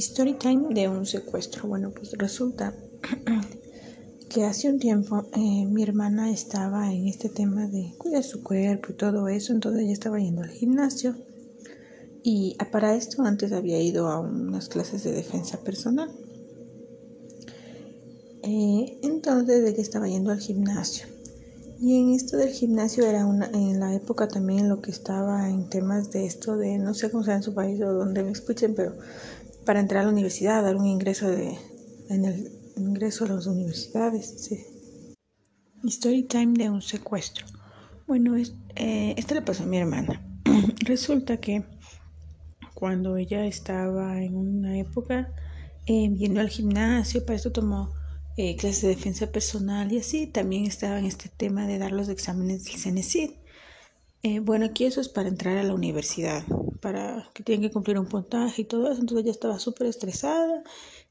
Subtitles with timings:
[0.00, 1.68] Story time de un secuestro.
[1.68, 2.72] Bueno, pues resulta
[4.30, 8.92] que hace un tiempo eh, mi hermana estaba en este tema de cuidar su cuerpo
[8.92, 11.16] y todo eso, entonces ella estaba yendo al gimnasio
[12.22, 16.10] y para esto antes había ido a unas clases de defensa personal.
[18.42, 21.08] Eh, entonces ella estaba yendo al gimnasio
[21.78, 25.68] y en esto del gimnasio era una, en la época también lo que estaba en
[25.68, 28.74] temas de esto de, no sé cómo sea en su país o donde me escuchen,
[28.74, 28.94] pero
[29.70, 31.56] para entrar a la universidad, dar un ingreso de,
[32.08, 34.48] en el ingreso a las universidades.
[34.48, 36.26] Sí.
[36.28, 37.46] Time de un secuestro.
[38.08, 40.20] Bueno, es, eh, esto le pasó a mi hermana.
[40.80, 41.62] Resulta que
[42.74, 45.32] cuando ella estaba en una época
[45.86, 47.92] eh, al gimnasio, para esto tomó
[48.36, 50.26] eh, clases de defensa personal y así.
[50.26, 53.30] También estaba en este tema de dar los exámenes del CENESID.
[54.22, 56.44] Eh, bueno, aquí eso es para entrar a la universidad,
[56.80, 59.00] para que tienen que cumplir un puntaje y todo eso.
[59.00, 60.62] Entonces ella estaba súper estresada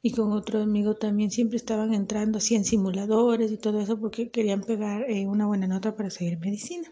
[0.02, 4.30] y con otro amigo también siempre estaban entrando así en simuladores y todo eso porque
[4.30, 6.88] querían pegar eh, una buena nota para seguir medicina.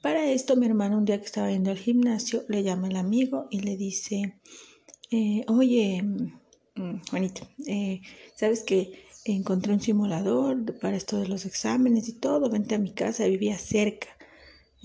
[0.00, 3.48] Para esto mi hermano un día que estaba yendo al gimnasio le llama el amigo
[3.50, 4.40] y le dice,
[5.48, 6.04] oye,
[6.76, 8.02] Mm, Juanita, eh,
[8.34, 12.92] sabes que encontré un simulador para esto de los exámenes y todo, vente a mi
[12.92, 14.08] casa, vivía cerca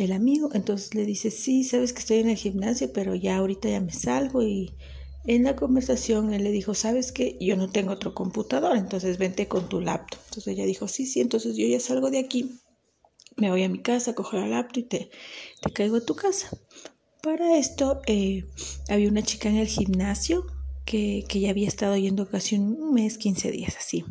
[0.01, 3.69] el amigo, entonces le dice, sí, sabes que estoy en el gimnasio, pero ya ahorita
[3.69, 4.73] ya me salgo y
[5.25, 9.47] en la conversación él le dijo, sabes que yo no tengo otro computador, entonces vente
[9.47, 10.19] con tu laptop.
[10.25, 12.51] Entonces ella dijo, sí, sí, entonces yo ya salgo de aquí,
[13.37, 15.11] me voy a mi casa, cojo la laptop y te,
[15.61, 16.49] te caigo a tu casa.
[17.21, 18.45] Para esto eh,
[18.89, 20.45] había una chica en el gimnasio
[20.85, 24.03] que, ya había estado yendo casi un mes, 15 días así.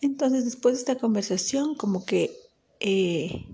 [0.00, 2.32] Entonces, después de esta conversación, como que,
[2.80, 3.44] eh,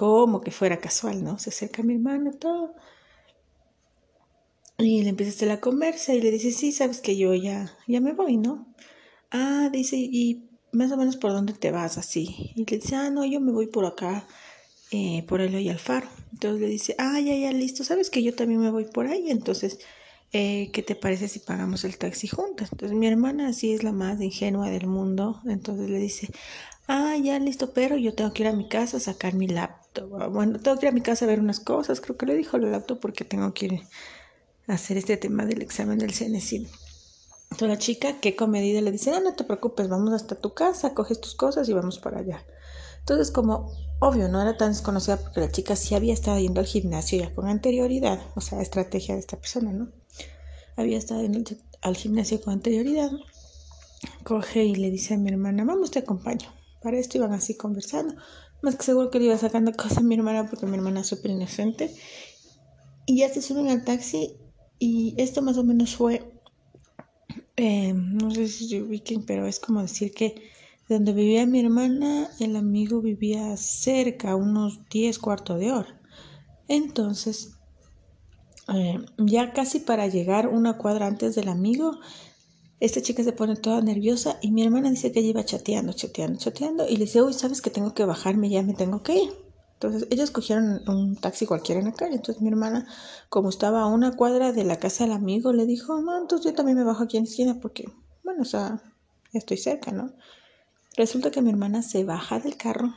[0.00, 1.38] como que fuera casual, ¿no?
[1.38, 2.74] Se acerca mi hermano, todo.
[4.78, 7.76] Y le empieza a hacer la conversa y le dice, sí, sabes que yo ya,
[7.86, 8.66] ya me voy, ¿no?
[9.30, 12.50] Ah, dice, y más o menos por dónde te vas así.
[12.56, 14.26] Y le dice, ah, no, yo me voy por acá,
[14.90, 16.08] eh, por el y Faro.
[16.32, 19.30] Entonces le dice, ah, ya, ya, listo, sabes que yo también me voy por ahí.
[19.30, 19.80] Entonces
[20.32, 22.70] eh, ¿qué te parece si pagamos el taxi juntas?
[22.72, 26.28] Entonces mi hermana así es la más ingenua del mundo, entonces le dice,
[26.88, 29.79] ah, ya listo, pero yo tengo que ir a mi casa a sacar mi laptop.
[30.30, 32.56] Bueno, tengo que ir a mi casa a ver unas cosas, creo que le dijo
[32.56, 33.82] el laptop porque tengo que
[34.68, 36.68] hacer este tema del examen del CNC.
[37.50, 41.20] Entonces la chica, qué comedida, le dice, no te preocupes, vamos hasta tu casa, coges
[41.20, 42.44] tus cosas y vamos para allá.
[43.00, 46.66] Entonces, como obvio, no era tan desconocida porque la chica sí había estado yendo al
[46.66, 49.88] gimnasio ya con anterioridad, o sea, estrategia de esta persona, ¿no?
[50.76, 51.44] había estado en
[51.82, 53.10] al gimnasio con anterioridad,
[54.24, 56.48] coge y le dice a mi hermana, vamos, te acompaño.
[56.82, 58.14] Para esto iban así conversando.
[58.62, 61.06] Más que seguro que le iba sacando cosas a mi hermana porque mi hermana es
[61.06, 61.94] súper inocente.
[63.06, 64.36] Y ya se suben al taxi
[64.78, 66.32] y esto más o menos fue,
[67.56, 70.50] eh, no sé si se ubiquen, pero es como decir que
[70.88, 76.00] donde vivía mi hermana, el amigo vivía cerca, unos 10 cuartos de hora.
[76.66, 77.52] Entonces,
[78.74, 82.00] eh, ya casi para llegar una cuadra antes del amigo,
[82.80, 86.38] esta chica se pone toda nerviosa y mi hermana dice que ella iba chateando, chateando,
[86.38, 89.32] chateando y le dice, uy, sabes que tengo que bajarme, ya me tengo que ir.
[89.74, 92.16] Entonces ellos cogieron un taxi cualquiera en la calle.
[92.16, 92.86] Entonces mi hermana,
[93.28, 96.54] como estaba a una cuadra de la casa del amigo, le dijo, no, entonces yo
[96.54, 97.90] también me bajo aquí en la esquina porque,
[98.24, 98.82] bueno, o sea,
[99.32, 100.12] estoy cerca, ¿no?
[100.96, 102.92] Resulta que mi hermana se baja del carro,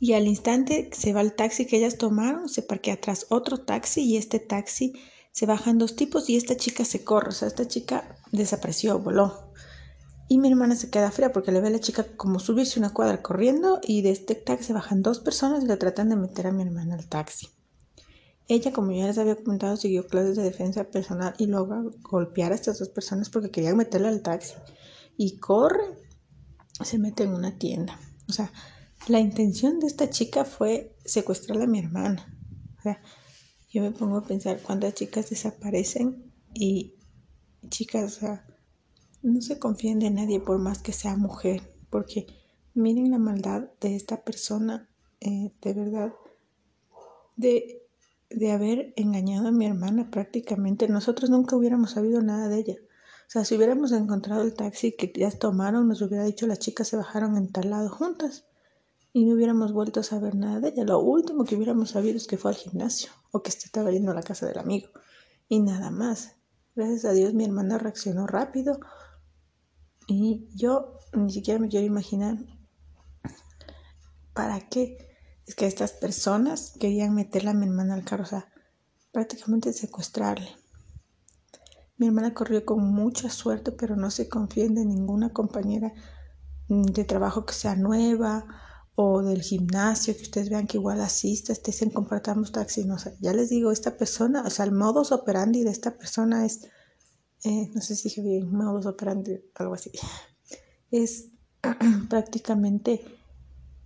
[0.00, 4.02] y al instante se va el taxi que ellas tomaron, se parquea atrás otro taxi
[4.02, 4.92] y este taxi
[5.32, 9.52] se bajan dos tipos y esta chica se corre, o sea, esta chica desapareció, voló.
[10.28, 12.92] Y mi hermana se queda fría porque le ve a la chica como subirse una
[12.92, 16.46] cuadra corriendo y de este taxi se bajan dos personas y le tratan de meter
[16.46, 17.48] a mi hermana al taxi.
[18.46, 22.54] Ella, como ya les había comentado, siguió clases de defensa personal y luego golpear a
[22.54, 24.54] estas dos personas porque querían meterla al taxi.
[25.18, 25.84] Y corre,
[26.82, 27.98] se mete en una tienda.
[28.28, 28.50] O sea,
[29.06, 32.26] la intención de esta chica fue secuestrar a mi hermana.
[32.78, 33.02] O sea,
[33.70, 36.94] yo me pongo a pensar cuántas chicas desaparecen y
[37.68, 38.20] chicas,
[39.22, 42.26] no se confíen de nadie por más que sea mujer, porque
[42.74, 44.88] miren la maldad de esta persona,
[45.20, 46.14] eh, de verdad,
[47.36, 47.82] de,
[48.30, 50.88] de haber engañado a mi hermana prácticamente.
[50.88, 52.76] Nosotros nunca hubiéramos sabido nada de ella.
[53.26, 56.88] O sea, si hubiéramos encontrado el taxi que ya tomaron, nos hubiera dicho las chicas
[56.88, 58.46] se bajaron en tal lado juntas
[59.12, 60.84] y no hubiéramos vuelto a saber nada de ella.
[60.84, 64.14] Lo último que hubiéramos sabido es que fue al gimnasio o que estaba yendo a
[64.14, 64.88] la casa del amigo
[65.48, 66.36] y nada más.
[66.74, 68.78] Gracias a Dios mi hermana reaccionó rápido
[70.06, 72.38] y yo ni siquiera me quiero imaginar
[74.32, 74.96] para qué
[75.46, 78.52] es que estas personas querían meterle a mi hermana al carro, o sea,
[79.10, 80.48] prácticamente secuestrarle.
[81.96, 85.92] Mi hermana corrió con mucha suerte, pero no se confíen de ninguna compañera
[86.68, 88.46] de trabajo que sea nueva
[89.00, 93.32] o del gimnasio, que ustedes vean que igual asista, estén compartamos taxi, no sé, ya
[93.32, 96.66] les digo, esta persona, o sea, el modus operandi de esta persona es,
[97.44, 99.92] eh, no sé si dije bien, modus operandi, algo así,
[100.90, 101.28] es
[102.10, 103.04] prácticamente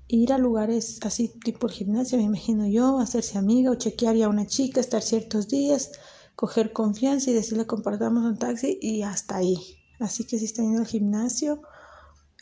[0.09, 4.31] ir a lugares así tipo el gimnasio, me imagino yo, hacerse amiga o chequear a
[4.31, 5.93] una chica, estar ciertos días,
[6.37, 9.59] coger confianza y decirle compartamos un taxi y hasta ahí.
[10.01, 11.61] Así que si están yendo al gimnasio,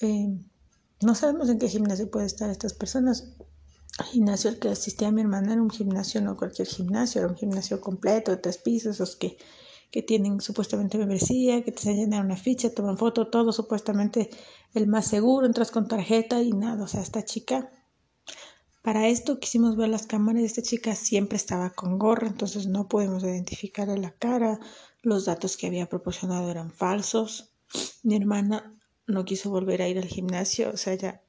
[0.00, 0.38] eh,
[1.02, 3.32] no sabemos en qué gimnasio puede estar estas personas.
[3.98, 7.36] El gimnasio al que asistía mi hermana era un gimnasio, no cualquier gimnasio, era un
[7.36, 9.36] gimnasio completo de tres pisos, los que,
[9.90, 14.30] que tienen supuestamente membresía, que te enseñan a una ficha, toman foto, todo supuestamente
[14.74, 16.84] el más seguro, entras con tarjeta y nada.
[16.84, 17.70] O sea, esta chica,
[18.82, 23.22] para esto quisimos ver las cámaras, esta chica siempre estaba con gorra, entonces no podemos
[23.22, 24.60] identificarle la cara,
[25.02, 27.52] los datos que había proporcionado eran falsos.
[28.02, 31.22] Mi hermana no quiso volver a ir al gimnasio, o sea, ya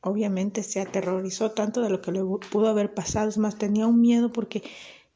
[0.00, 2.20] obviamente se aterrorizó tanto de lo que le
[2.50, 4.62] pudo haber pasado, es más, tenía un miedo porque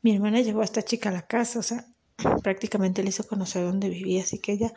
[0.03, 1.87] mi hermana llevó a esta chica a la casa, o sea,
[2.43, 4.73] prácticamente le hizo conocer dónde vivía, así que ella,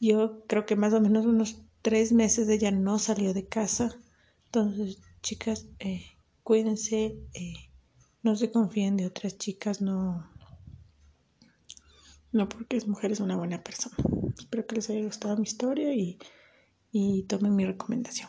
[0.00, 3.98] yo creo que más o menos unos tres meses ella no salió de casa,
[4.46, 6.04] entonces, chicas, eh,
[6.42, 7.54] cuídense, eh,
[8.22, 10.30] no se confíen de otras chicas, no,
[12.32, 13.96] no porque es mujer es una buena persona.
[14.38, 16.18] Espero que les haya gustado mi historia y,
[16.92, 18.28] y tomen mi recomendación.